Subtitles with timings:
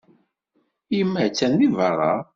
[0.97, 2.13] Yemma attan deg beṛṛa.